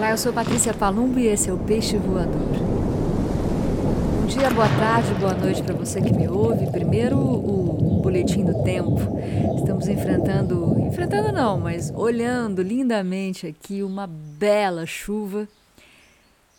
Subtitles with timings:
[0.00, 2.56] Olá, eu sou Patrícia Palumbo e esse é o Peixe Voador.
[4.18, 6.70] Bom dia, boa tarde, boa noite para você que me ouve.
[6.70, 8.98] Primeiro, o boletim do tempo.
[9.58, 15.46] Estamos enfrentando, enfrentando não, mas olhando lindamente aqui uma bela chuva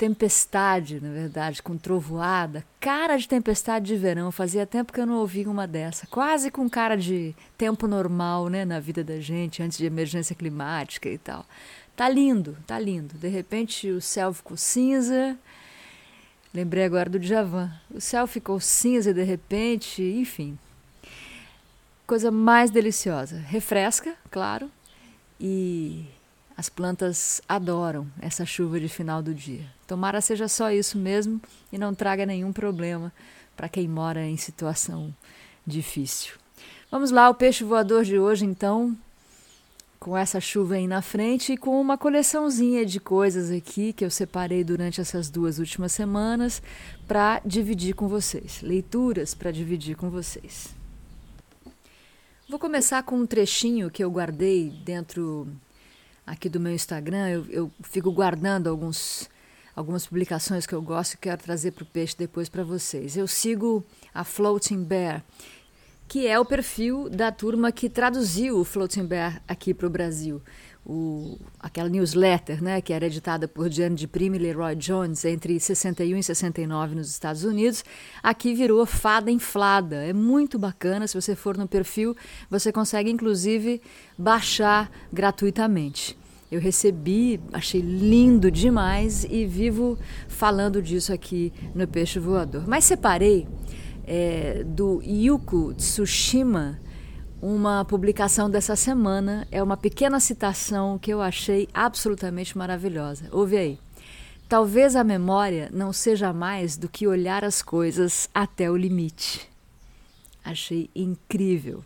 [0.02, 4.32] tempestade, na verdade, com trovoada, cara de tempestade de verão.
[4.32, 6.08] Fazia tempo que eu não ouvia uma dessa.
[6.08, 11.08] Quase com cara de tempo normal, né, na vida da gente, antes de emergência climática
[11.08, 11.46] e tal.
[11.96, 13.16] Tá lindo, tá lindo.
[13.16, 15.38] De repente o céu ficou cinza.
[16.54, 17.72] Lembrei agora do Djavan.
[17.90, 20.58] O céu ficou cinza de repente, enfim.
[22.06, 23.38] Coisa mais deliciosa.
[23.38, 24.70] Refresca, claro,
[25.40, 26.06] e
[26.58, 29.66] as plantas adoram essa chuva de final do dia.
[29.88, 33.12] Tomara seja só isso mesmo e não traga nenhum problema
[33.56, 35.14] para quem mora em situação
[35.66, 36.34] difícil.
[36.92, 38.96] Vamos lá, o peixe voador de hoje, então,
[40.02, 44.10] com essa chuva aí na frente e com uma coleçãozinha de coisas aqui que eu
[44.10, 46.60] separei durante essas duas últimas semanas
[47.08, 50.74] para dividir com vocês, leituras para dividir com vocês.
[52.50, 55.48] Vou começar com um trechinho que eu guardei dentro
[56.26, 59.30] aqui do meu Instagram, eu, eu fico guardando alguns,
[59.76, 63.16] algumas publicações que eu gosto e quero trazer para o peixe depois para vocês.
[63.16, 65.24] Eu sigo a Floating Bear,
[66.12, 70.42] que é o perfil da turma que traduziu o Floating Bear aqui para o Brasil.
[70.86, 75.58] O, aquela newsletter, né, que era editada por Diane de Prime e Leroy Jones entre
[75.58, 77.86] 61 e 69 nos Estados Unidos,
[78.22, 80.04] aqui virou Fada Inflada.
[80.04, 82.14] É muito bacana, se você for no perfil,
[82.50, 83.82] você consegue inclusive
[84.18, 86.20] baixar gratuitamente.
[86.52, 92.68] Eu recebi, achei lindo demais e vivo falando disso aqui no Peixe Voador.
[92.68, 93.48] Mas separei
[94.14, 96.78] é, do Yuko Tsushima
[97.42, 99.48] uma publicação dessa semana.
[99.50, 103.30] É uma pequena citação que eu achei absolutamente maravilhosa.
[103.32, 103.80] Ouve aí.
[104.50, 109.50] Talvez a memória não seja mais do que olhar as coisas até o limite.
[110.44, 111.82] Achei incrível.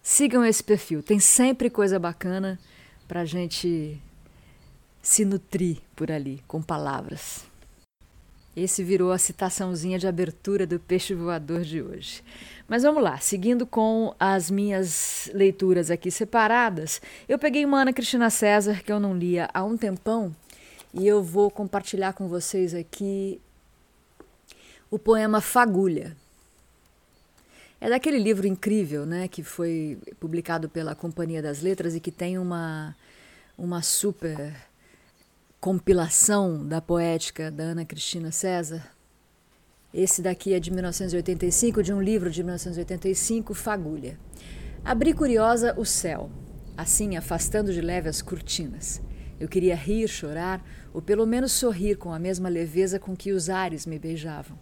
[0.00, 2.60] Sigam esse perfil, tem sempre coisa bacana
[3.08, 4.00] para gente
[5.02, 7.49] se nutrir por ali com palavras.
[8.56, 12.22] Esse virou a citaçãozinha de abertura do peixe voador de hoje.
[12.68, 18.28] Mas vamos lá, seguindo com as minhas leituras aqui separadas, eu peguei uma Ana Cristina
[18.28, 20.34] César que eu não lia há um tempão
[20.92, 23.40] e eu vou compartilhar com vocês aqui
[24.90, 26.16] o poema Fagulha.
[27.80, 32.38] É daquele livro incrível, né, que foi publicado pela Companhia das Letras e que tem
[32.38, 32.94] uma
[33.56, 34.54] uma super
[35.60, 38.82] compilação da poética da Ana Cristina César.
[39.92, 44.18] Esse daqui é de 1985, de um livro de 1985, Fagulha.
[44.82, 46.30] Abri curiosa o céu,
[46.78, 49.02] assim afastando de leve as cortinas.
[49.38, 53.50] Eu queria rir, chorar, ou pelo menos sorrir com a mesma leveza com que os
[53.50, 54.58] ares me beijavam.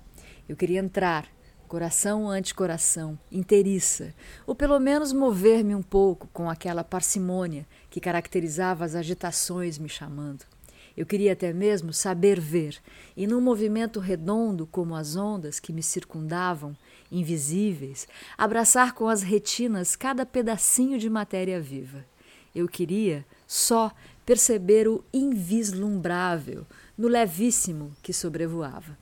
[0.49, 1.29] Eu queria entrar,
[1.69, 4.13] coração ante coração, inteiriça,
[4.45, 10.58] ou pelo menos mover-me um pouco com aquela parcimônia que caracterizava as agitações me chamando.
[10.99, 12.77] Eu queria até mesmo saber ver,
[13.17, 16.77] e num movimento redondo como as ondas que me circundavam,
[17.09, 22.05] invisíveis, abraçar com as retinas cada pedacinho de matéria viva.
[22.53, 23.93] Eu queria só
[24.27, 26.67] perceber o invislumbrável
[26.99, 28.99] no levíssimo que sobrevoava.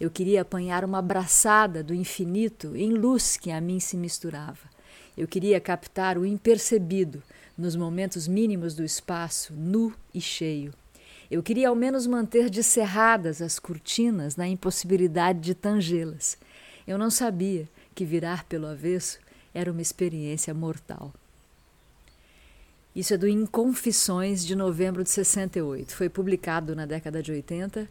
[0.00, 4.66] Eu queria apanhar uma abraçada do infinito em luz que a mim se misturava.
[5.14, 7.22] Eu queria captar o impercebido
[7.56, 10.72] nos momentos mínimos do espaço, nu e cheio.
[11.30, 16.36] Eu queria ao menos manter descerradas as cortinas na impossibilidade de tangê-las.
[16.86, 19.18] Eu não sabia que virar pelo avesso
[19.54, 21.12] era uma experiência mortal.
[22.94, 25.96] Isso é do Inconfissões de novembro de 68.
[25.96, 27.88] Foi publicado na década de 80,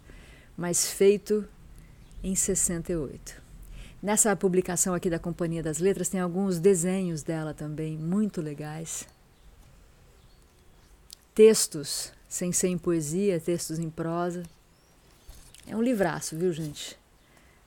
[0.56, 1.46] mas feito
[2.24, 3.42] em 68.
[4.02, 9.08] Nessa publicação aqui da Companhia das Letras tem alguns desenhos dela também muito legais.
[11.34, 14.42] Textos sem ser em poesia, textos em prosa.
[15.68, 16.98] É um livraço, viu, gente?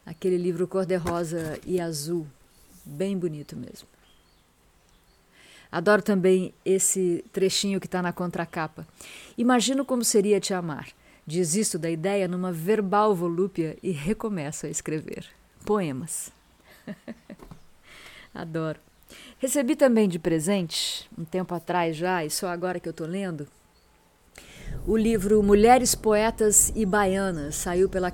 [0.05, 2.27] Aquele livro cor-de-rosa e azul,
[2.85, 3.87] bem bonito mesmo.
[5.71, 8.85] Adoro também esse trechinho que está na contracapa.
[9.39, 10.89] Imagino como seria te amar.
[11.25, 15.29] Desisto da ideia numa verbal volúpia e recomeço a escrever.
[15.65, 16.33] Poemas.
[18.35, 18.81] Adoro.
[19.39, 23.47] Recebi também de presente, um tempo atrás já, e só agora que eu estou lendo,
[24.87, 28.13] o livro Mulheres Poetas e Baianas saiu pela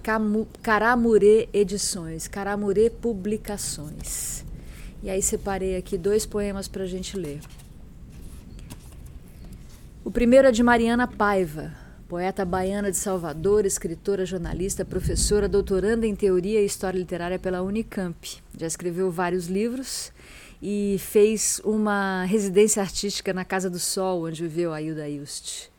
[0.63, 4.43] Caramurê Edições, Caramurê Publicações.
[5.03, 7.41] E aí separei aqui dois poemas para a gente ler.
[10.03, 11.75] O primeiro é de Mariana Paiva,
[12.09, 18.43] Poeta baiana de Salvador, escritora, jornalista, professora, doutoranda em Teoria e História Literária pela Unicamp.
[18.59, 20.11] Já escreveu vários livros
[20.61, 25.72] e fez uma residência artística na Casa do Sol, onde viveu Ailda Ilst.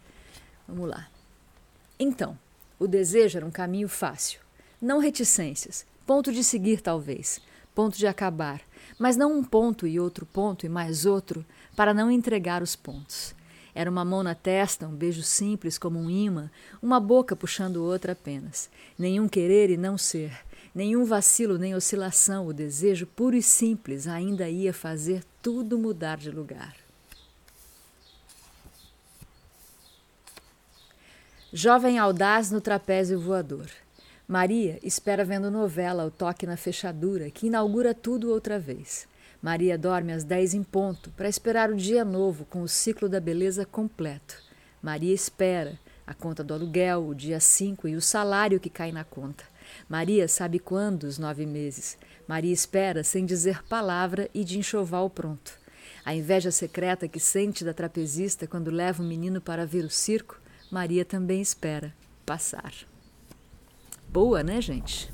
[0.67, 1.07] Vamos lá.
[1.99, 2.37] Então,
[2.79, 4.39] o desejo era um caminho fácil.
[4.81, 5.85] Não reticências.
[6.05, 7.39] Ponto de seguir, talvez.
[7.73, 8.61] Ponto de acabar.
[8.99, 11.45] Mas não um ponto e outro ponto e mais outro
[11.75, 13.33] para não entregar os pontos.
[13.75, 16.51] Era uma mão na testa, um beijo simples como um imã,
[16.81, 18.69] uma boca puxando outra apenas.
[18.99, 20.31] Nenhum querer e não ser,
[20.75, 26.29] nenhum vacilo nem oscilação, o desejo puro e simples ainda ia fazer tudo mudar de
[26.29, 26.82] lugar.
[31.55, 33.67] Jovem audaz no trapézio voador.
[34.27, 39.07] Maria espera vendo novela o toque na fechadura que inaugura tudo outra vez.
[39.39, 43.19] Maria dorme às dez em ponto, para esperar o dia novo com o ciclo da
[43.19, 44.35] beleza completo.
[44.81, 49.03] Maria espera a conta do aluguel, o dia cinco e o salário que cai na
[49.03, 49.43] conta.
[49.87, 51.99] Maria sabe quando os nove meses.
[52.27, 55.53] Maria espera sem dizer palavra e de enxoval pronto.
[56.03, 60.41] A inveja secreta que sente da trapezista quando leva o menino para ver o circo,
[60.73, 61.93] Maria também espera
[62.25, 62.73] passar.
[64.09, 65.13] Boa, né, gente?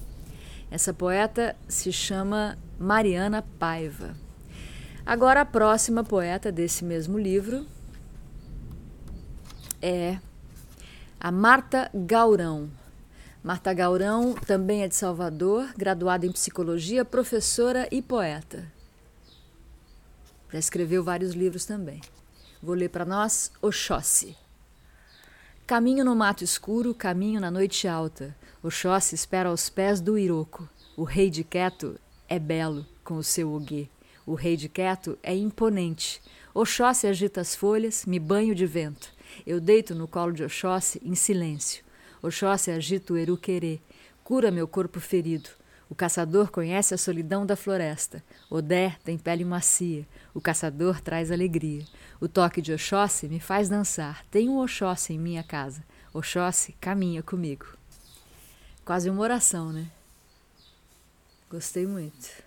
[0.72, 4.16] Essa poeta se chama Mariana Paiva.
[5.06, 7.68] Agora, a próxima poeta desse mesmo livro
[9.82, 10.18] é
[11.20, 12.70] a Marta Gaurão.
[13.44, 18.66] Marta Gaurão também é de Salvador, graduada em psicologia, professora e poeta.
[20.54, 22.00] Já escreveu vários livros também.
[22.64, 24.38] Vou ler para nós Oxóssi.
[25.70, 28.36] Caminho no mato escuro, caminho na noite alta.
[28.64, 30.68] Oxóssi espera aos pés do Iroco.
[30.98, 31.96] O rei de Queto
[32.28, 33.88] é belo com o seu oguê.
[34.26, 36.24] O rei de Queto é imponente.
[36.56, 39.14] Oxóssi agita as folhas, me banho de vento.
[39.46, 41.84] Eu deito no colo de Oxóssi em silêncio.
[42.20, 43.80] Oxóssi agita o eruquerê,
[44.24, 45.52] cura meu corpo ferido.
[45.90, 48.24] O caçador conhece a solidão da floresta.
[48.50, 50.08] Odé tem pele macia.
[50.34, 51.84] O caçador traz alegria.
[52.22, 54.24] O toque de Oxóssi me faz dançar.
[54.30, 55.84] Tem um Oxóssi em minha casa.
[56.14, 57.66] Oxóssi caminha comigo.
[58.86, 59.88] Quase uma oração, né?
[61.50, 62.44] Gostei muito.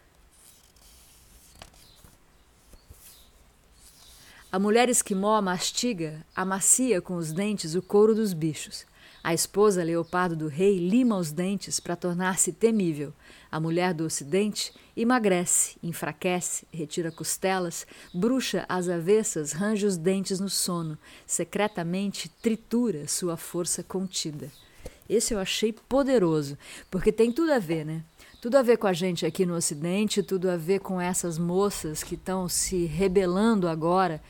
[4.52, 8.84] A mulher esquimó mastiga, amacia com os dentes o couro dos bichos.
[9.24, 13.12] A esposa leopardo do rei lima os dentes para tornar-se temível.
[13.50, 20.48] A mulher do ocidente emagrece, enfraquece, retira costelas, bruxa as avessas, range os dentes no
[20.48, 24.50] sono, secretamente tritura sua força contida.
[25.08, 26.58] Esse eu achei poderoso,
[26.90, 28.02] porque tem tudo a ver, né?
[28.40, 32.02] Tudo a ver com a gente aqui no Ocidente, tudo a ver com essas moças
[32.02, 34.20] que estão se rebelando agora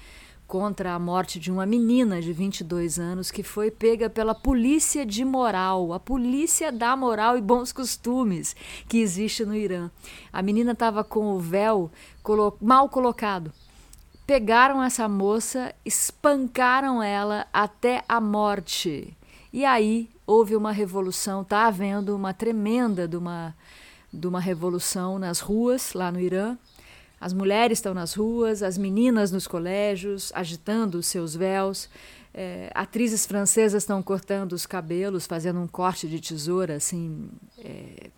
[0.52, 5.25] contra a morte de uma menina de 22 anos que foi pega pela polícia de
[5.25, 8.54] moral, a polícia da moral e bons costumes
[8.87, 9.90] que existe no Irã.
[10.31, 11.90] A menina estava com o véu
[12.22, 13.50] colo mal colocado.
[14.26, 19.16] Pegaram essa moça, espancaram ela até a morte.
[19.54, 23.54] E aí houve uma revolução, está havendo uma tremenda de uma
[24.12, 26.58] de uma revolução nas ruas lá no Irã.
[27.23, 31.88] As mulheres estão nas ruas, as meninas nos colégios, agitando os seus véus.
[32.35, 38.11] É, atrizes francesas estão cortando os cabelos, fazendo um corte de tesoura assim é,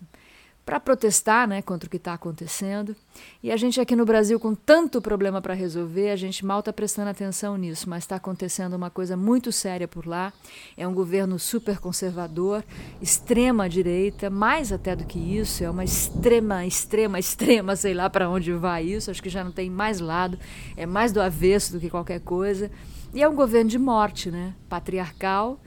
[0.65, 2.95] para protestar né, contra o que está acontecendo.
[3.43, 6.73] E a gente aqui no Brasil, com tanto problema para resolver, a gente mal está
[6.73, 10.33] prestando atenção nisso, mas está acontecendo uma coisa muito séria por lá.
[10.75, 12.63] É um governo super conservador,
[12.99, 18.27] extrema direita, mais até do que isso, é uma extrema, extrema, extrema, sei lá para
[18.27, 20.39] onde vai isso, acho que já não tem mais lado,
[20.75, 22.71] é mais do avesso do que qualquer coisa.
[23.13, 24.55] E é um governo de morte, né?
[24.67, 25.59] Patriarcal,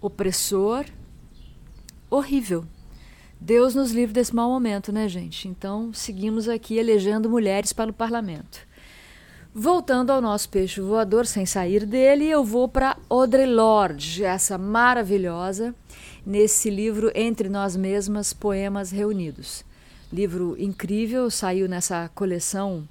[0.00, 0.86] opressor,
[2.10, 2.64] horrível.
[3.44, 5.48] Deus nos livre desse mau momento, né, gente?
[5.48, 8.60] Então, seguimos aqui elegendo mulheres para o parlamento.
[9.52, 15.74] Voltando ao nosso peixe voador, sem sair dele, eu vou para Audre Lorde, essa maravilhosa,
[16.24, 19.64] nesse livro Entre Nós Mesmas, Poemas Reunidos.
[20.12, 22.86] Livro incrível, saiu nessa coleção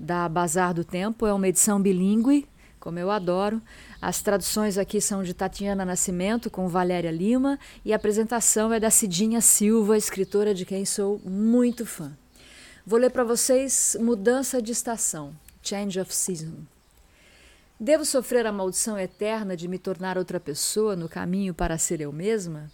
[0.00, 2.48] da Bazar do Tempo, é uma edição bilíngue,
[2.80, 3.60] como eu adoro.
[4.00, 8.90] As traduções aqui são de Tatiana Nascimento com Valéria Lima e a apresentação é da
[8.90, 12.16] Cidinha Silva, escritora de quem sou muito fã.
[12.84, 15.32] Vou ler para vocês Mudança de Estação,
[15.62, 16.64] Change of Season.
[17.78, 22.10] Devo sofrer a maldição eterna de me tornar outra pessoa no caminho para ser eu
[22.10, 22.70] mesma?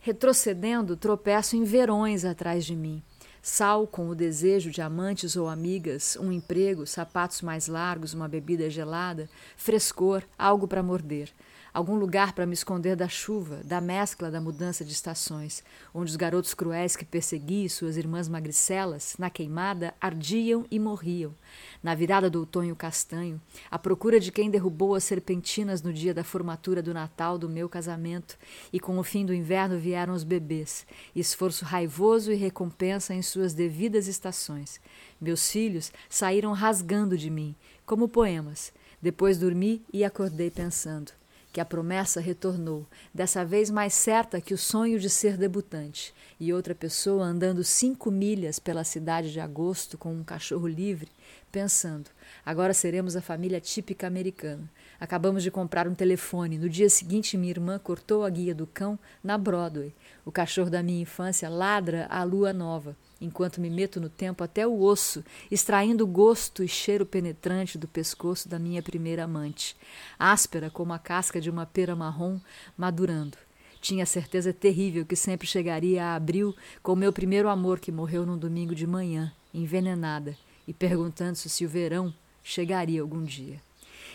[0.00, 3.02] Retrocedendo, tropeço em verões atrás de mim
[3.42, 8.68] Sal com o desejo de amantes ou amigas, um emprego, sapatos mais largos, uma bebida
[8.68, 11.30] gelada, frescor, algo para morder.
[11.72, 15.62] Algum lugar para me esconder da chuva, da mescla da mudança de estações,
[15.94, 21.34] onde os garotos cruéis que persegui suas irmãs magricelas, na queimada, ardiam e morriam,
[21.82, 26.24] na virada do outono castanho, à procura de quem derrubou as serpentinas no dia da
[26.24, 28.38] formatura do Natal do meu casamento,
[28.72, 33.54] e com o fim do inverno vieram os bebês, esforço raivoso e recompensa em suas
[33.54, 34.80] devidas estações.
[35.20, 37.54] Meus filhos saíram rasgando de mim,
[37.86, 38.72] como poemas.
[39.02, 41.19] Depois dormi e acordei pensando
[41.52, 46.52] que a promessa retornou, dessa vez mais certa que o sonho de ser debutante, e
[46.52, 51.08] outra pessoa andando cinco milhas pela cidade de agosto com um cachorro livre,
[51.50, 52.10] pensando:
[52.44, 54.70] agora seremos a família típica americana.
[54.98, 56.58] Acabamos de comprar um telefone.
[56.58, 59.94] No dia seguinte, minha irmã cortou a guia do cão na Broadway.
[60.24, 64.66] O cachorro da minha infância ladra à lua nova enquanto me meto no tempo até
[64.66, 69.76] o osso, extraindo gosto e cheiro penetrante do pescoço da minha primeira amante,
[70.18, 72.40] áspera como a casca de uma pera marrom
[72.76, 73.36] madurando.
[73.80, 78.36] Tinha certeza terrível que sempre chegaria a abril com meu primeiro amor que morreu num
[78.36, 80.36] domingo de manhã, envenenada,
[80.68, 82.12] e perguntando-se se o verão
[82.42, 83.60] chegaria algum dia.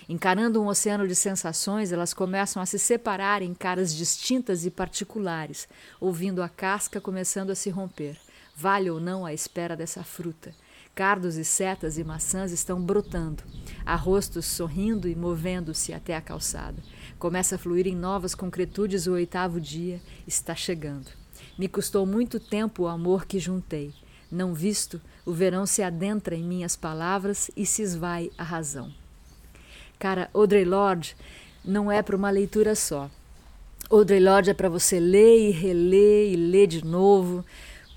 [0.07, 5.67] Encarando um oceano de sensações, elas começam a se separar em caras distintas e particulares,
[5.99, 8.15] ouvindo a casca começando a se romper.
[8.55, 10.53] Vale ou não a espera dessa fruta.
[10.95, 13.43] Cardos e setas e maçãs estão brotando.
[13.85, 16.81] Há rostos sorrindo e movendo-se até a calçada.
[17.19, 19.99] Começa a fluir em novas concretudes o oitavo dia.
[20.25, 21.11] Está chegando.
[21.57, 23.93] Me custou muito tempo o amor que juntei.
[24.31, 28.93] Não visto, o verão se adentra em minhas palavras e se esvai a razão.
[29.99, 31.15] Cara, Audrey Lorde
[31.63, 33.09] não é para uma leitura só.
[33.89, 37.45] Audrey Lorde é para você ler e reler e ler de novo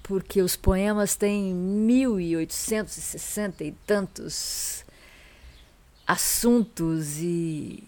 [0.08, 4.82] porque os poemas têm 1860 e tantos
[6.06, 7.84] assuntos e,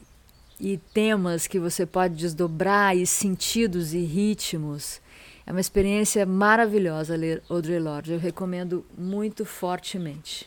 [0.61, 5.01] e temas que você pode desdobrar, e sentidos e ritmos.
[5.47, 10.47] É uma experiência maravilhosa ler Audre Lorde, eu recomendo muito fortemente.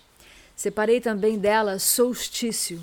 [0.56, 2.80] Separei também dela Solstício.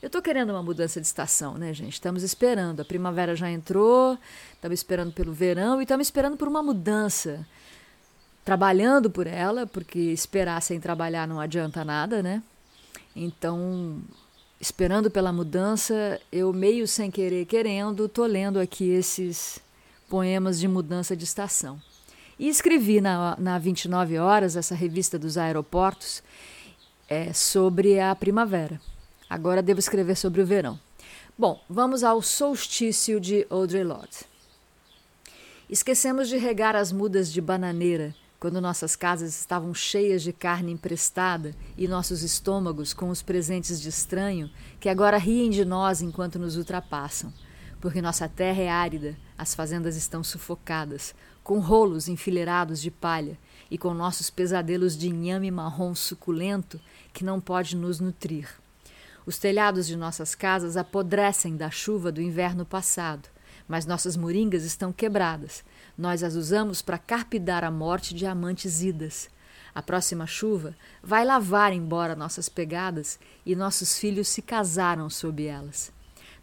[0.00, 1.92] Eu estou querendo uma mudança de estação, né, gente?
[1.92, 2.80] Estamos esperando.
[2.80, 4.16] A primavera já entrou,
[4.54, 7.46] estamos esperando pelo verão e estamos esperando por uma mudança
[8.44, 12.42] trabalhando por ela, porque esperar sem trabalhar não adianta nada, né?
[13.14, 14.00] Então,
[14.60, 19.60] esperando pela mudança, eu meio sem querer querendo, tô lendo aqui esses
[20.08, 21.80] poemas de mudança de estação.
[22.38, 26.22] E escrevi na, na 29 Horas, essa revista dos aeroportos,
[27.08, 28.80] é, sobre a primavera.
[29.28, 30.78] Agora devo escrever sobre o verão.
[31.38, 34.28] Bom, vamos ao solstício de Audre Lorde.
[35.68, 41.54] Esquecemos de regar as mudas de bananeira quando nossas casas estavam cheias de carne emprestada
[41.76, 46.56] e nossos estômagos com os presentes de estranho que agora riem de nós enquanto nos
[46.56, 47.30] ultrapassam.
[47.82, 53.38] Porque nossa terra é árida, as fazendas estão sufocadas, com rolos enfileirados de palha
[53.70, 56.80] e com nossos pesadelos de inhame marrom suculento
[57.12, 58.48] que não pode nos nutrir.
[59.26, 63.28] Os telhados de nossas casas apodrecem da chuva do inverno passado,
[63.68, 65.62] mas nossas moringas estão quebradas
[66.00, 69.28] nós as usamos para carpidar a morte de amantes idas.
[69.74, 75.92] A próxima chuva vai lavar embora nossas pegadas e nossos filhos se casaram sob elas.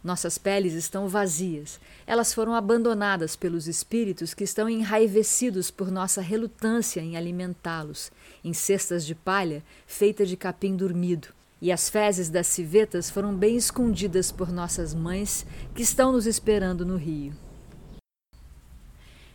[0.02, 1.80] Nossas peles estão vazias.
[2.06, 8.12] Elas foram abandonadas pelos espíritos que estão enraivecidos por nossa relutância em alimentá-los,
[8.44, 11.28] em cestas de palha feita de capim dormido.
[11.60, 16.86] E as fezes das civetas foram bem escondidas por nossas mães que estão nos esperando
[16.86, 17.47] no rio.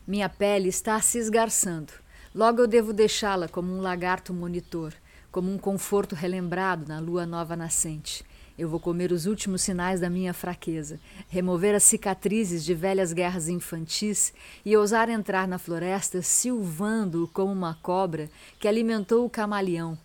[0.05, 1.93] Minha pele está se esgarçando.
[2.35, 4.93] Logo eu devo deixá-la como um lagarto monitor,
[5.31, 8.21] como um conforto relembrado na lua nova nascente.
[8.57, 13.47] Eu vou comer os últimos sinais da minha fraqueza, remover as cicatrizes de velhas guerras
[13.47, 14.33] infantis
[14.65, 18.29] e ousar entrar na floresta silvando como uma cobra
[18.59, 19.97] que alimentou o camaleão,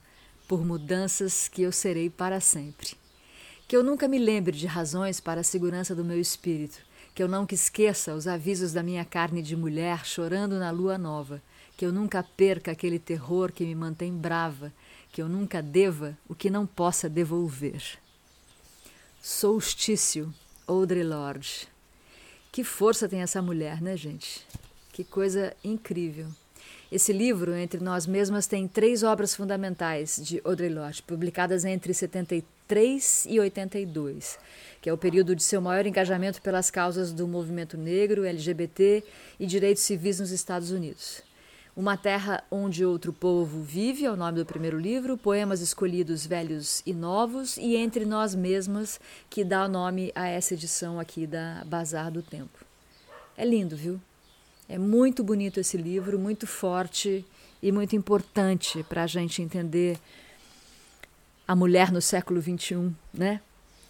[0.46, 2.94] por mudanças que eu serei para sempre.
[3.66, 6.86] Que eu nunca me lembre de razões para a segurança do meu espírito,
[7.18, 11.42] que eu nunca esqueça os avisos da minha carne de mulher chorando na lua nova,
[11.76, 14.72] que eu nunca perca aquele terror que me mantém brava,
[15.10, 17.98] que eu nunca deva o que não possa devolver.
[19.20, 20.32] Solstício,
[20.64, 21.66] Audre Lorde.
[22.52, 24.46] Que força tem essa mulher, né, gente?
[24.92, 26.28] Que coisa incrível.
[26.90, 33.26] Esse livro, Entre Nós Mesmas, tem três obras fundamentais de Audre Lorde, publicadas entre 73
[33.28, 34.38] e 82
[34.80, 39.02] que é o período de seu maior engajamento pelas causas do movimento negro, LGBT
[39.38, 41.22] e direitos civis nos Estados Unidos.
[41.76, 46.82] Uma Terra Onde Outro Povo Vive é o nome do primeiro livro, poemas escolhidos velhos
[46.84, 51.62] e novos, e Entre Nós Mesmas, que dá o nome a essa edição aqui da
[51.64, 52.64] Bazar do Tempo.
[53.36, 54.00] É lindo, viu?
[54.68, 57.24] É muito bonito esse livro, muito forte
[57.62, 59.98] e muito importante para a gente entender
[61.46, 63.40] a mulher no século XXI, né?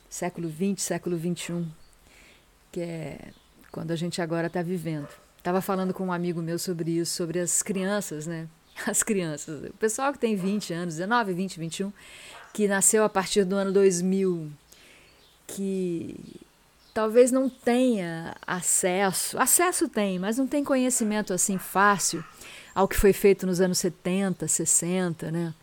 [0.09, 1.67] Século XX, século XXI,
[2.71, 3.19] que é
[3.73, 5.09] quando a gente agora está vivendo.
[5.37, 8.49] Estava falando com um amigo meu sobre isso, sobre as crianças, né?
[8.87, 11.93] As crianças, o pessoal que tem 20 anos, 19, 20, 21,
[12.55, 14.53] que nasceu a partir do ano 2000,
[15.49, 16.39] que
[16.99, 22.25] talvez não tenha acesso, acesso tem, mas não tem conhecimento assim fácil
[22.75, 25.55] ao que foi feito nos anos 70, 60, né?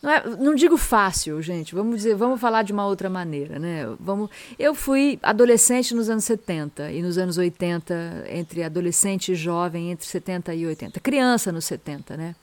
[0.00, 1.74] Não, é, não digo fácil, gente.
[1.74, 3.84] Vamos dizer, vamos falar de uma outra maneira, né?
[4.00, 9.90] Vamos, eu fui adolescente nos anos 70 e nos anos 80, entre adolescente e jovem,
[9.90, 11.00] entre 70 e 80.
[11.00, 12.34] Criança nos 70, né?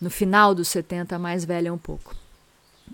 [0.00, 2.14] No final dos 70, mais velha um pouco.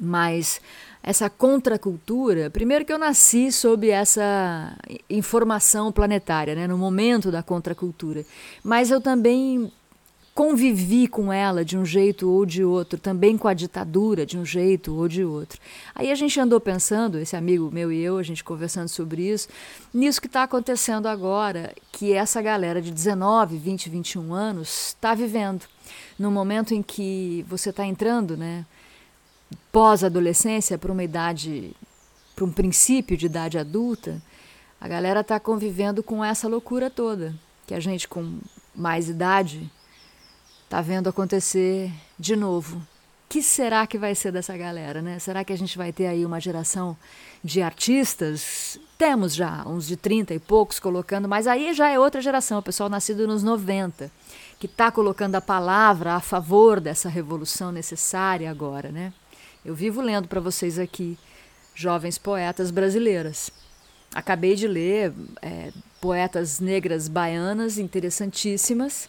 [0.00, 0.62] Mas
[1.02, 4.76] essa contracultura, primeiro que eu nasci sob essa
[5.08, 8.24] informação planetária, né, no momento da contracultura,
[8.62, 9.72] mas eu também
[10.34, 14.44] convivi com ela de um jeito ou de outro, também com a ditadura de um
[14.44, 15.60] jeito ou de outro.
[15.94, 19.48] Aí a gente andou pensando, esse amigo meu e eu, a gente conversando sobre isso,
[19.92, 25.64] nisso que está acontecendo agora, que essa galera de 19, 20, 21 anos está vivendo.
[26.18, 28.64] No momento em que você está entrando, né?
[29.72, 31.72] Pós-adolescência para uma idade,
[32.34, 34.20] para um princípio de idade adulta,
[34.80, 37.34] a galera está convivendo com essa loucura toda,
[37.66, 38.38] que a gente com
[38.74, 39.70] mais idade
[40.64, 42.80] está vendo acontecer de novo.
[43.28, 45.18] Que será que vai ser dessa galera, né?
[45.18, 46.96] Será que a gente vai ter aí uma geração
[47.44, 48.78] de artistas?
[48.96, 52.62] Temos já uns de 30 e poucos colocando, mas aí já é outra geração, o
[52.62, 54.10] pessoal nascido nos 90,
[54.58, 59.12] que está colocando a palavra a favor dessa revolução necessária agora, né?
[59.64, 61.18] Eu vivo lendo para vocês aqui
[61.74, 63.50] jovens poetas brasileiras.
[64.14, 65.70] Acabei de ler é,
[66.00, 69.08] poetas negras baianas interessantíssimas.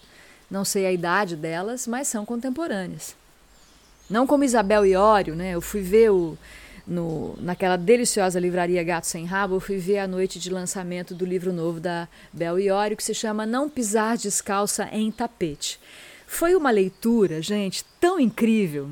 [0.50, 3.16] Não sei a idade delas, mas são contemporâneas.
[4.10, 5.52] Não como Isabel Iório, né?
[5.52, 6.38] Eu fui ver o,
[6.86, 11.26] no, naquela deliciosa livraria Gato Sem Rabo, eu fui ver a noite de lançamento do
[11.26, 15.80] livro novo da Bel Iório, que se chama Não Pisar Descalça em Tapete.
[16.28, 18.92] Foi uma leitura, gente, tão incrível,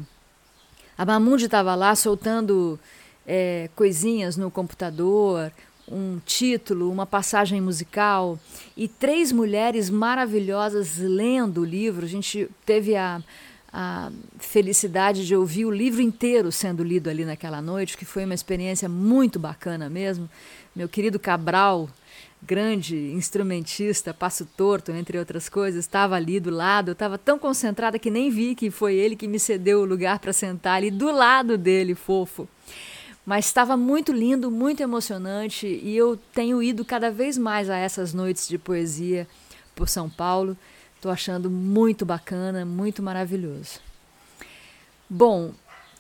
[1.00, 2.78] a Mamundi estava lá soltando
[3.26, 5.50] é, coisinhas no computador,
[5.90, 8.38] um título, uma passagem musical
[8.76, 12.06] e três mulheres maravilhosas lendo o livro.
[12.06, 13.24] A gente teve a,
[13.72, 18.34] a felicidade de ouvir o livro inteiro sendo lido ali naquela noite, que foi uma
[18.34, 20.30] experiência muito bacana mesmo.
[20.76, 21.90] Meu querido Cabral,
[22.41, 26.89] grande instrumentista, passo torto, entre outras coisas, estava ali do lado.
[26.89, 30.19] Eu estava tão concentrada que nem vi que foi ele que me cedeu o lugar
[30.19, 32.47] para sentar ali do lado dele, fofo.
[33.25, 38.13] Mas estava muito lindo, muito emocionante e eu tenho ido cada vez mais a essas
[38.13, 39.28] noites de poesia
[39.75, 40.58] por São Paulo.
[40.95, 43.80] Estou achando muito bacana, muito maravilhoso.
[45.08, 45.54] Bom,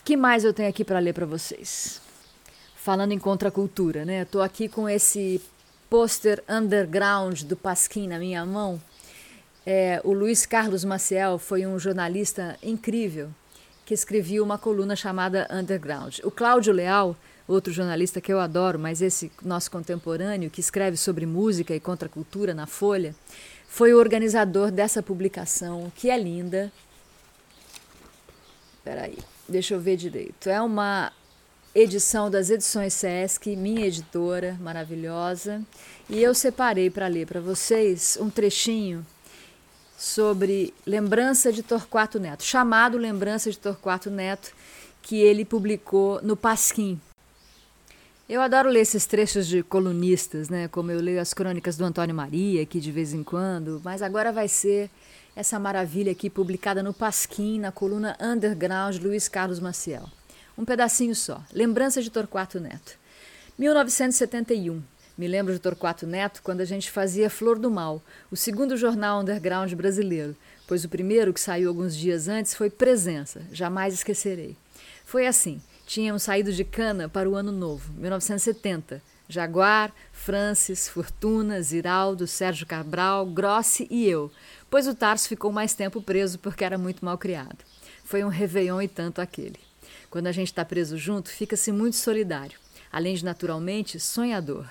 [0.03, 2.01] que mais eu tenho aqui para ler para vocês?
[2.75, 4.23] Falando em contracultura, né?
[4.23, 5.41] Estou aqui com esse
[5.89, 8.81] pôster underground do Pasquim na minha mão.
[9.65, 13.29] É, o Luiz Carlos Maciel foi um jornalista incrível
[13.85, 16.19] que escrevia uma coluna chamada Underground.
[16.23, 17.15] O Cláudio Leal,
[17.47, 22.53] outro jornalista que eu adoro, mas esse nosso contemporâneo, que escreve sobre música e contracultura
[22.53, 23.15] na Folha,
[23.67, 26.71] foi o organizador dessa publicação, que é linda.
[28.83, 30.49] Peraí, deixa eu ver direito.
[30.49, 31.11] É uma
[31.73, 35.61] edição das edições Sesc, minha editora maravilhosa,
[36.09, 39.05] e eu separei para ler para vocês um trechinho
[39.97, 44.51] sobre Lembrança de Torquato Neto, chamado Lembrança de Torquato Neto,
[45.01, 46.99] que ele publicou no Pasquim.
[48.27, 50.67] Eu adoro ler esses trechos de colunistas, né?
[50.67, 54.31] Como eu leio as crônicas do Antônio Maria aqui de vez em quando, mas agora
[54.31, 54.89] vai ser
[55.35, 60.18] essa maravilha aqui publicada no Pasquim, na coluna Underground Luiz Carlos Maciel.
[60.59, 61.41] Um pedacinho só.
[61.53, 62.97] Lembrança de Torquato Neto.
[63.57, 64.83] 1971.
[65.17, 69.21] Me lembro de Torquato Neto quando a gente fazia Flor do Mal, o segundo jornal
[69.21, 70.35] underground brasileiro,
[70.67, 73.41] pois o primeiro, que saiu alguns dias antes, foi Presença.
[73.53, 74.57] Jamais esquecerei.
[75.05, 75.61] Foi assim.
[75.87, 79.01] Tínhamos saído de Cana para o Ano Novo, 1970.
[79.29, 84.29] Jaguar, Francis, Fortuna, Ziraldo, Sérgio Cabral, Grossi e eu,
[84.69, 87.59] pois o Tarso ficou mais tempo preso porque era muito mal criado.
[88.03, 89.68] Foi um réveillon e tanto aquele.
[90.09, 92.57] Quando a gente está preso junto, fica-se muito solidário,
[92.91, 94.65] além de naturalmente sonhador.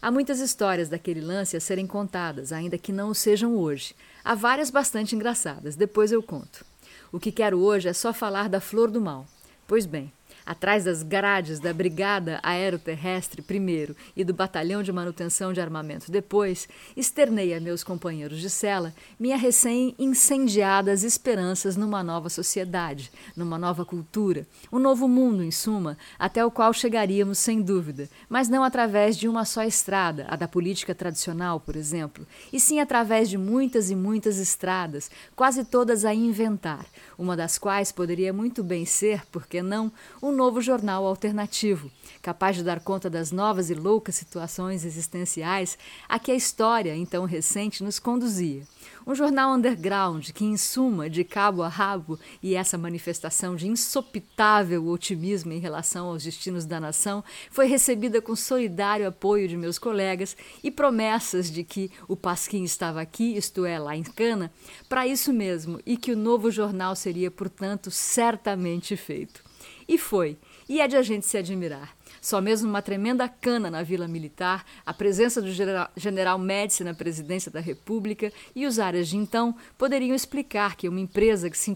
[0.00, 3.94] Há muitas histórias daquele lance a serem contadas, ainda que não o sejam hoje.
[4.24, 6.64] Há várias bastante engraçadas, depois eu conto.
[7.10, 9.26] O que quero hoje é só falar da Flor do Mal.
[9.66, 10.12] Pois bem,
[10.44, 16.68] atrás das grades da Brigada Aeroterrestre primeiro e do Batalhão de Manutenção de Armamento depois,
[16.96, 24.46] externei a meus companheiros de cela minha recém-incendiadas esperanças numa nova sociedade, numa nova cultura,
[24.72, 29.28] um novo mundo, em suma, até o qual chegaríamos sem dúvida, mas não através de
[29.28, 33.96] uma só estrada, a da política tradicional, por exemplo, e sim através de muitas e
[33.96, 36.84] muitas estradas, quase todas a inventar,
[37.18, 39.92] uma das quais poderia muito bem ser, por que não,
[40.32, 41.90] um novo jornal alternativo,
[42.22, 45.76] capaz de dar conta das novas e loucas situações existenciais
[46.08, 48.62] a que a história, então recente, nos conduzia.
[49.06, 54.86] Um jornal underground que, em suma, de cabo a rabo, e essa manifestação de insopitável
[54.86, 60.34] otimismo em relação aos destinos da nação, foi recebida com solidário apoio de meus colegas
[60.64, 64.50] e promessas de que o Pasquim estava aqui, isto é, lá em Cana,
[64.88, 69.51] para isso mesmo, e que o novo jornal seria, portanto, certamente feito.
[69.88, 71.96] E foi, e é de a gente se admirar.
[72.20, 75.48] Só mesmo uma tremenda cana na Vila Militar, a presença do
[75.96, 81.00] general Médici na presidência da República e os áreas de então poderiam explicar que uma
[81.00, 81.74] empresa que se,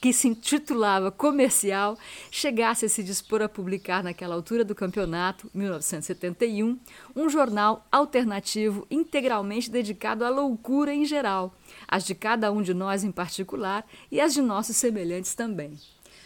[0.00, 1.98] que se intitulava Comercial
[2.30, 6.78] chegasse a se dispor a publicar naquela altura do campeonato, 1971,
[7.14, 11.54] um jornal alternativo integralmente dedicado à loucura em geral,
[11.86, 15.78] as de cada um de nós em particular e as de nossos semelhantes também.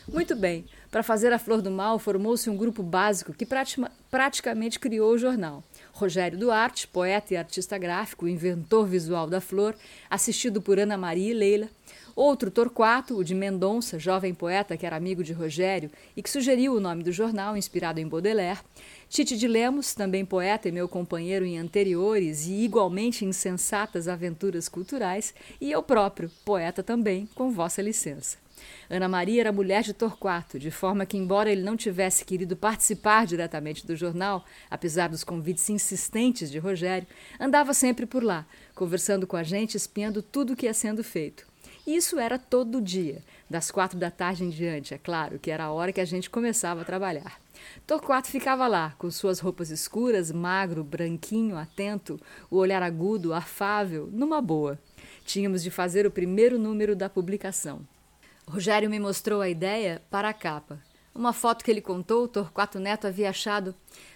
[0.09, 3.46] Muito bem, para fazer a Flor do Mal, formou-se um grupo básico que
[4.11, 5.62] praticamente criou o jornal.
[5.92, 9.75] Rogério Duarte, poeta e artista gráfico, inventor visual da flor,
[10.11, 11.68] assistido por Ana Maria e Leila.
[12.14, 16.75] Outro Torquato, o de Mendonça, jovem poeta que era amigo de Rogério e que sugeriu
[16.75, 18.61] o nome do jornal, inspirado em Baudelaire.
[19.09, 25.35] Tite de Lemos, também poeta e meu companheiro em anteriores e igualmente insensatas aventuras culturais.
[25.61, 28.46] E eu próprio, poeta também, com vossa licença.
[28.88, 33.27] Ana Maria era mulher de Torquato, de forma que, embora ele não tivesse querido participar
[33.27, 37.07] diretamente do jornal, apesar dos convites insistentes de Rogério,
[37.38, 41.47] andava sempre por lá, conversando com a gente, espiando tudo o que ia sendo feito.
[41.87, 45.64] E isso era todo dia, das quatro da tarde em diante, é claro, que era
[45.64, 47.40] a hora que a gente começava a trabalhar.
[47.87, 54.42] Torquato ficava lá, com suas roupas escuras, magro, branquinho, atento, o olhar agudo, afável, numa
[54.42, 54.79] boa.
[55.25, 57.81] Tínhamos de fazer o primeiro número da publicação.
[58.49, 60.79] Rogério me mostrou a ideia para a capa.
[61.13, 63.75] Uma foto que ele contou, Torquato Neto havia achado.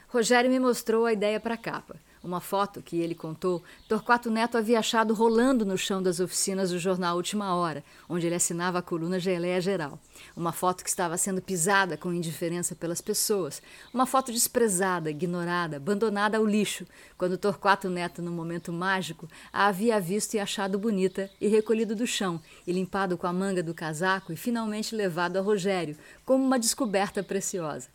[0.09, 1.97] Rogério me mostrou a ideia para a capa.
[2.23, 6.79] Uma foto que ele contou, Torquato Neto havia achado rolando no chão das oficinas do
[6.79, 9.99] jornal Última Hora, onde ele assinava a coluna Geleia Geral.
[10.37, 13.63] Uma foto que estava sendo pisada com indiferença pelas pessoas.
[13.93, 19.99] Uma foto desprezada, ignorada, abandonada ao lixo, quando Torquato Neto, no momento mágico, a havia
[19.99, 24.31] visto e achado bonita e recolhido do chão, e limpado com a manga do casaco
[24.31, 27.89] e finalmente levado a Rogério, como uma descoberta preciosa.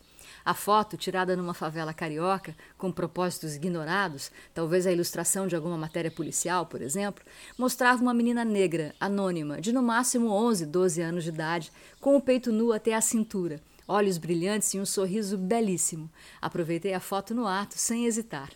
[0.46, 6.12] A foto, tirada numa favela carioca, com propósitos ignorados, talvez a ilustração de alguma matéria
[6.12, 7.26] policial, por exemplo,
[7.58, 12.22] mostrava uma menina negra, anônima, de no máximo 11, 12 anos de idade, com o
[12.22, 16.08] peito nu até a cintura, olhos brilhantes e um sorriso belíssimo.
[16.40, 18.50] Aproveitei a foto no ato, sem hesitar.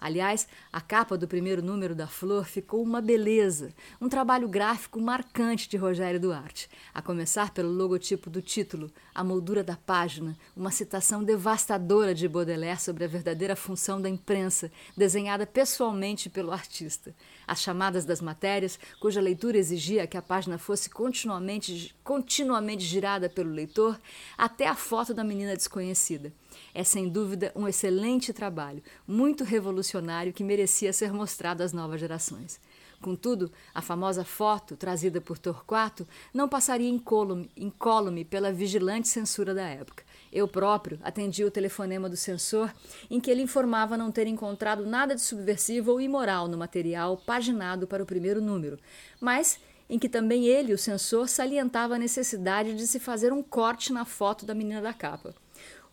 [0.00, 5.68] Aliás, a capa do primeiro número da Flor ficou uma beleza, um trabalho gráfico marcante
[5.68, 11.24] de Rogério Duarte, a começar pelo logotipo do título, a moldura da página, uma citação
[11.24, 17.14] devastadora de Baudelaire sobre a verdadeira função da imprensa, desenhada pessoalmente pelo artista.
[17.46, 23.50] As chamadas das matérias, cuja leitura exigia que a página fosse continuamente, continuamente girada pelo
[23.50, 23.98] leitor,
[24.36, 26.32] até a foto da menina desconhecida.
[26.74, 29.95] É sem dúvida um excelente trabalho, muito revolucionário
[30.32, 32.60] que merecia ser mostrado às novas gerações.
[33.00, 39.66] Contudo, a famosa foto trazida por Torquato não passaria incólume, incólume pela vigilante censura da
[39.66, 40.02] época.
[40.32, 42.72] Eu próprio atendi o telefonema do censor,
[43.10, 47.86] em que ele informava não ter encontrado nada de subversivo ou imoral no material paginado
[47.86, 48.78] para o primeiro número,
[49.20, 53.92] mas em que também ele, o censor, salientava a necessidade de se fazer um corte
[53.92, 55.34] na foto da menina da capa.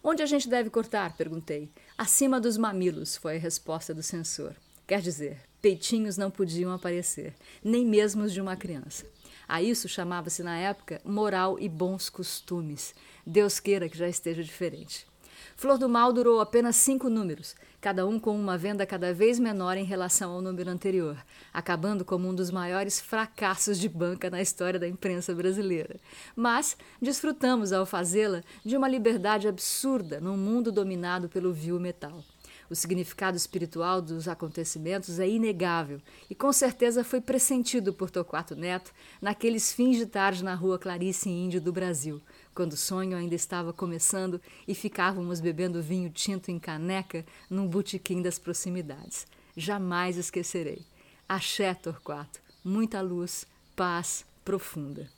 [0.04, 1.16] Onde a gente deve cortar?
[1.16, 1.70] perguntei.
[1.98, 4.56] Acima dos mamilos, foi a resposta do censor.
[4.88, 9.06] Quer dizer, peitinhos não podiam aparecer, nem mesmo os de uma criança.
[9.48, 12.96] A isso chamava-se na época moral e bons costumes.
[13.26, 15.06] Deus queira que já esteja diferente.
[15.56, 19.78] Flor do Mal durou apenas cinco números, cada um com uma venda cada vez menor
[19.78, 21.18] em relação ao número anterior,
[21.54, 26.00] acabando como um dos maiores fracassos de banca na história da imprensa brasileira.
[26.36, 32.24] Mas desfrutamos, ao fazê-la, de uma liberdade absurda num mundo dominado pelo vil metal.
[32.70, 38.92] O significado espiritual dos acontecimentos é inegável e com certeza foi pressentido por Torquato Neto
[39.22, 42.22] naqueles fins de tarde na rua Clarice Índio do Brasil,
[42.54, 48.22] quando o sonho ainda estava começando e ficávamos bebendo vinho tinto em caneca num botequim
[48.22, 49.28] das proximidades.
[49.56, 50.86] Jamais esquecerei.
[51.28, 52.42] Axé, Torquato.
[52.64, 55.10] Muita luz, paz profunda.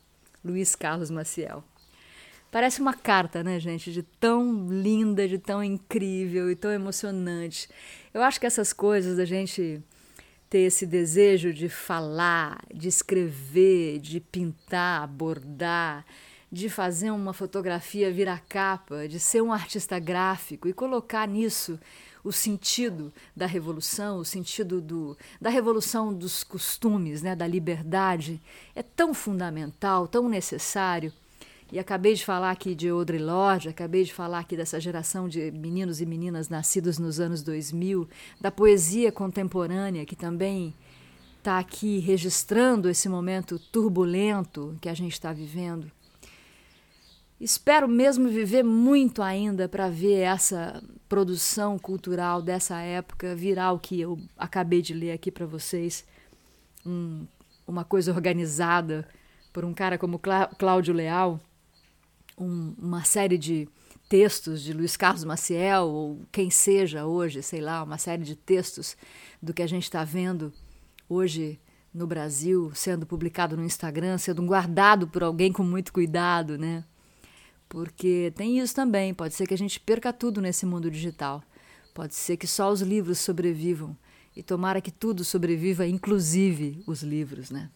[0.43, 1.63] Luiz Carlos Maciel.
[2.52, 3.91] Parece uma carta, né, gente?
[3.91, 7.67] De tão linda, de tão incrível e tão emocionante.
[8.13, 9.84] Eu acho que essas coisas da gente
[10.50, 16.06] ter esse desejo de falar, de escrever, de pintar, bordar,
[16.56, 21.78] de fazer uma fotografia virar capa, de ser um artista gráfico e colocar nisso
[22.24, 28.41] o sentido da revolução, o sentido do, da revolução dos costumes, né, da liberdade,
[28.74, 31.12] é tão fundamental, tão necessário.
[31.74, 35.52] E acabei de falar aqui de Audre Lorde, acabei de falar aqui dessa geração de
[35.52, 38.08] meninos e meninas nascidos nos anos 2000,
[38.39, 40.74] da poesia contemporânea que também
[41.38, 45.91] está aqui registrando esse momento turbulento que a gente está vivendo.
[47.39, 54.00] Espero mesmo viver muito ainda para ver essa produção cultural dessa época virar o que
[54.00, 56.06] eu acabei de ler aqui para vocês.
[56.86, 57.28] Um,
[57.67, 59.08] uma coisa organizada
[59.52, 61.39] por um cara como Clá Cláudio Leal,
[62.38, 63.67] um, uma série de
[64.08, 68.95] textos de Luiz Carlos Maciel, ou quem seja hoje, sei lá, uma série de textos
[69.41, 70.54] do que a gente está vendo
[71.10, 71.60] hoje
[71.93, 76.84] no Brasil, sendo publicado no Instagram, sendo guardado por alguém com muito cuidado, né?
[77.67, 81.43] Porque tem isso também, pode ser que a gente perca tudo nesse mundo digital.
[81.93, 83.97] Pode ser que só os livros sobrevivam.
[84.36, 87.69] E tomara que tudo sobreviva, inclusive os livros, né?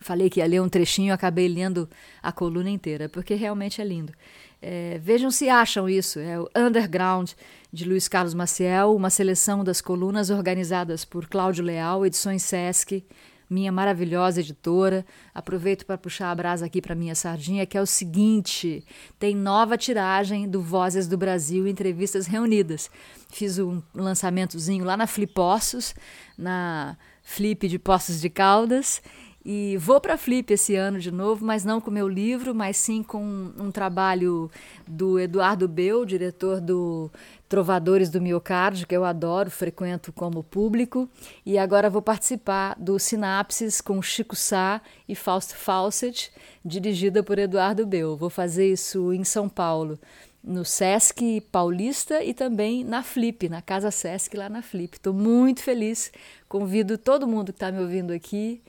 [0.00, 1.88] Falei que ia ler um trechinho, acabei lendo
[2.22, 4.12] a coluna inteira, porque realmente é lindo.
[4.60, 6.18] É, vejam se acham isso.
[6.18, 7.32] É o Underground,
[7.72, 13.04] de Luiz Carlos Maciel, uma seleção das colunas organizadas por Cláudio Leal, Edições Sesc,
[13.48, 15.04] minha maravilhosa editora.
[15.34, 18.84] Aproveito para puxar a brasa aqui para minha sardinha, que é o seguinte:
[19.18, 22.90] tem nova tiragem do Vozes do Brasil Entrevistas Reunidas.
[23.30, 25.94] Fiz um lançamentozinho lá na Flipossos,
[26.36, 29.02] na Flip de Poços de Caldas.
[29.48, 32.76] E vou para a Flip esse ano de novo, mas não com meu livro, mas
[32.76, 34.50] sim com um, um trabalho
[34.88, 37.08] do Eduardo Beu, diretor do
[37.48, 41.08] Trovadores do Miocárdio, que eu adoro, frequento como público.
[41.44, 46.32] E agora vou participar do Sinapses com Chico Sá e Fausto Fawcett,
[46.64, 48.16] dirigida por Eduardo Beu.
[48.16, 49.96] Vou fazer isso em São Paulo,
[50.42, 54.96] no Sesc Paulista e também na Flip, na Casa Sesc lá na Flip.
[54.96, 56.10] Estou muito feliz.
[56.48, 58.60] Convido todo mundo que está me ouvindo aqui,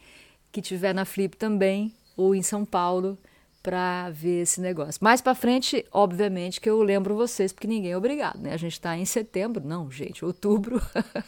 [0.51, 3.17] que estiver na Flip também, ou em São Paulo,
[3.61, 4.97] para ver esse negócio.
[5.03, 8.53] Mais para frente, obviamente, que eu lembro vocês, porque ninguém é obrigado, né?
[8.53, 10.81] A gente está em setembro, não, gente, outubro.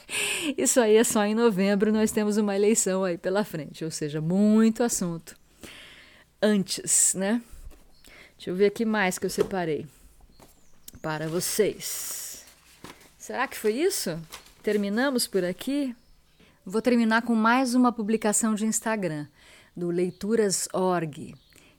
[0.57, 4.21] Isso aí é só em novembro, nós temos uma eleição aí pela frente, ou seja,
[4.21, 5.35] muito assunto
[6.41, 7.41] antes, né?
[8.37, 9.85] Deixa eu ver aqui mais que eu separei
[11.01, 12.45] para vocês.
[13.17, 14.17] Será que foi isso?
[14.63, 15.93] Terminamos por aqui?
[16.71, 19.25] Vou terminar com mais uma publicação de Instagram
[19.75, 21.33] do Leituras.org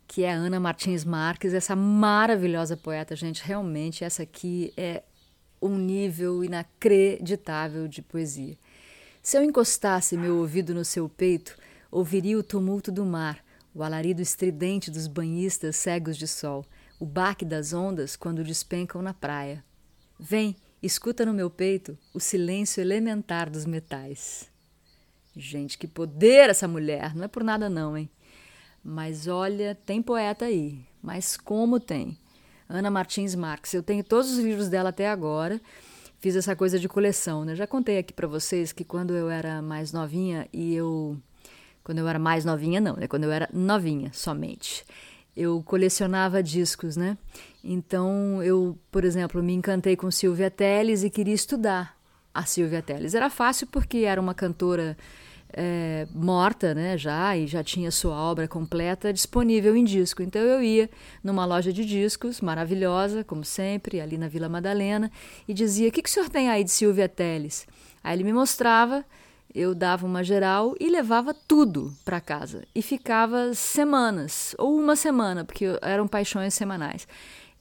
[0.08, 3.44] que é a Ana Martins Marques, essa maravilhosa poeta, gente.
[3.44, 5.04] Realmente, essa aqui é
[5.62, 8.58] um nível inacreditável de poesia.
[9.22, 11.56] Se eu encostasse meu ouvido no seu peito,
[11.88, 13.38] ouviria o tumulto do mar,
[13.72, 16.66] o alarido estridente dos banhistas cegos de sol,
[16.98, 19.64] o baque das ondas quando despencam na praia.
[20.18, 24.49] Vem, escuta no meu peito o silêncio elementar dos metais.
[25.36, 27.14] Gente, que poder essa mulher!
[27.14, 28.10] Não é por nada, não, hein?
[28.82, 30.80] Mas olha, tem poeta aí.
[31.02, 32.18] Mas como tem?
[32.68, 33.74] Ana Martins Marques.
[33.74, 35.60] Eu tenho todos os livros dela até agora.
[36.18, 37.54] Fiz essa coisa de coleção, né?
[37.54, 41.16] Já contei aqui para vocês que quando eu era mais novinha e eu
[41.82, 43.08] quando eu era mais novinha não, né?
[43.08, 44.84] Quando eu era novinha somente,
[45.34, 47.16] eu colecionava discos, né?
[47.64, 51.99] Então eu, por exemplo, me encantei com Silvia Telles e queria estudar
[52.34, 53.14] a Silvia Telles.
[53.14, 54.96] Era fácil porque era uma cantora
[55.52, 60.22] é, morta, né, já, e já tinha sua obra completa disponível em disco.
[60.22, 60.88] Então eu ia
[61.22, 65.10] numa loja de discos, maravilhosa, como sempre, ali na Vila Madalena,
[65.48, 67.66] e dizia: O que, que o senhor tem aí de Silvia Teles?
[68.02, 69.04] Aí ele me mostrava,
[69.54, 72.62] eu dava uma geral e levava tudo para casa.
[72.74, 77.06] E ficava semanas, ou uma semana, porque eram paixões semanais.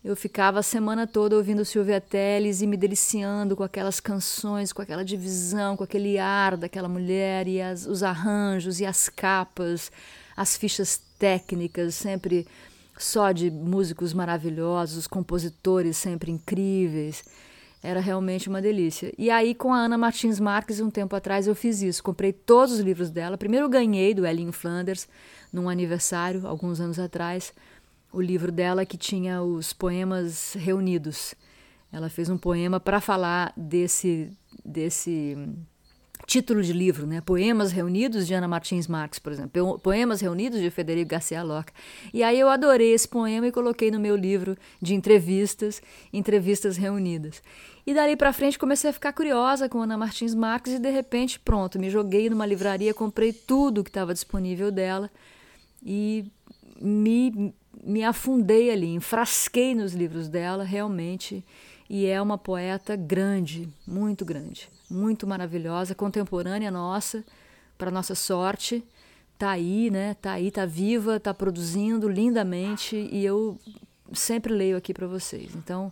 [0.04, 4.82] Eu ficava a semana toda ouvindo Silvia Telles e me deliciando com aquelas canções, com
[4.82, 9.92] aquela divisão, com aquele ar daquela mulher e as, os arranjos e as capas,
[10.38, 12.48] as fichas técnicas, sempre
[12.98, 17.26] só de músicos maravilhosos, compositores sempre incríveis.
[17.84, 19.14] Era realmente uma delícia.
[19.18, 22.04] E aí, com a Ana Martins Marques, um tempo atrás, eu fiz isso.
[22.04, 23.38] Comprei todos os livros dela.
[23.38, 25.08] Primeiro, ganhei do Elinho Flanders,
[25.52, 27.54] num aniversário, alguns anos atrás,
[28.12, 31.36] o livro dela que tinha os poemas reunidos.
[31.92, 34.32] Ela fez um poema para falar desse,
[34.64, 35.36] desse
[36.26, 37.22] título de livro, né?
[37.22, 39.80] Poemas Reunidos de Ana Martins Marques, por exemplo.
[39.80, 41.74] Poemas Reunidos de Federico Garcia Lorca.
[42.14, 45.82] E aí eu adorei esse poema e coloquei no meu livro de entrevistas,
[46.14, 47.42] Entrevistas Reunidas.
[47.86, 51.40] E dali para frente comecei a ficar curiosa com Ana Martins Marques e de repente,
[51.40, 55.10] pronto, me joguei numa livraria, comprei tudo que estava disponível dela
[55.84, 56.26] e
[56.80, 57.54] me,
[57.84, 61.44] me afundei ali, enfrasquei nos livros dela, realmente.
[61.90, 67.24] E é uma poeta grande, muito grande muito maravilhosa, contemporânea nossa,
[67.78, 68.84] para nossa sorte.
[69.38, 70.16] Tá aí, né?
[70.16, 73.58] Tá aí, tá viva, tá produzindo lindamente e eu
[74.12, 75.56] sempre leio aqui para vocês.
[75.56, 75.92] Então,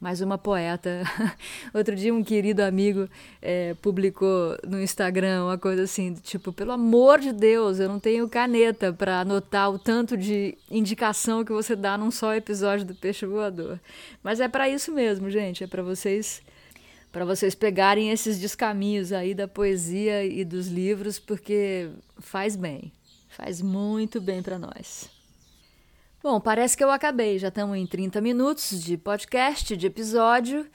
[0.00, 1.02] mais uma poeta.
[1.72, 3.08] Outro dia um querido amigo
[3.40, 8.28] é, publicou no Instagram uma coisa assim, tipo, pelo amor de Deus, eu não tenho
[8.28, 13.26] caneta para anotar o tanto de indicação que você dá num só episódio do Peixe
[13.26, 13.80] Voador.
[14.22, 16.42] Mas é para isso mesmo, gente, é para vocês
[17.12, 22.92] para vocês pegarem esses descaminhos aí da poesia e dos livros, porque faz bem,
[23.30, 25.15] faz muito bem para nós.
[26.22, 30.66] Bom, parece que eu acabei, já estamos em 30 minutos de podcast, de episódio,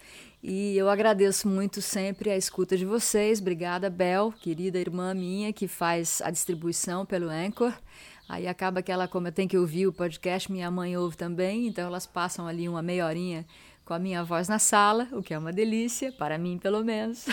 [0.41, 3.41] e eu agradeço muito sempre a escuta de vocês.
[3.41, 7.73] Obrigada, Bel, querida irmã minha, que faz a distribuição pelo Anchor.
[8.29, 11.67] Aí acaba que ela, como eu tenho que ouvir o podcast, minha mãe ouve também,
[11.67, 13.45] então elas passam ali uma meia horinha
[13.83, 17.25] com a minha voz na sala, o que é uma delícia, para mim pelo menos.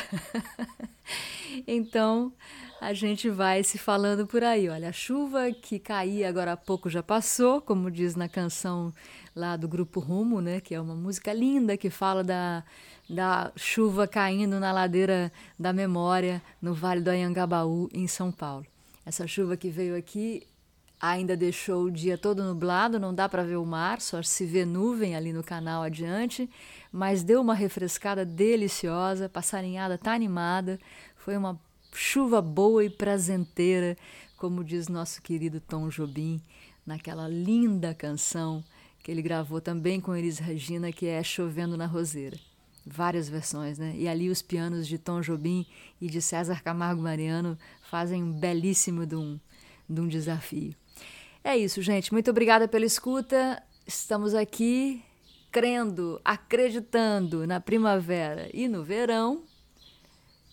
[1.68, 2.32] então,
[2.80, 4.68] a gente vai se falando por aí.
[4.68, 8.92] Olha, a chuva que caía agora há pouco já passou, como diz na canção
[9.34, 12.64] lá do grupo Rumo, né, que é uma música linda que fala da,
[13.08, 18.66] da chuva caindo na ladeira da memória no Vale do Anhangabaú, em São Paulo.
[19.04, 20.46] Essa chuva que veio aqui
[21.00, 24.64] ainda deixou o dia todo nublado, não dá para ver o mar, só se vê
[24.64, 26.50] nuvem ali no canal adiante,
[26.92, 30.78] mas deu uma refrescada deliciosa, passarinhada tá animada,
[31.16, 31.58] foi uma
[31.92, 33.96] chuva boa e prazenteira,
[34.36, 36.40] como diz nosso querido Tom Jobim,
[36.86, 38.64] naquela linda canção
[39.02, 42.38] que ele gravou também com Elis Regina, que é Chovendo na Roseira.
[42.86, 43.94] Várias versões, né?
[43.96, 45.66] E ali os pianos de Tom Jobim
[46.00, 47.58] e de César Camargo Mariano
[47.90, 49.38] fazem um belíssimo de um,
[49.88, 50.74] de um desafio.
[51.42, 52.12] É isso, gente.
[52.12, 53.62] Muito obrigada pela escuta.
[53.86, 55.02] Estamos aqui
[55.50, 59.42] crendo, acreditando na primavera e no verão.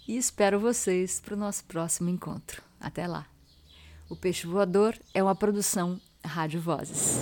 [0.07, 2.61] E espero vocês para o nosso próximo encontro.
[2.79, 3.25] Até lá.
[4.07, 7.21] O Peixe Voador é uma produção Rádio Vozes.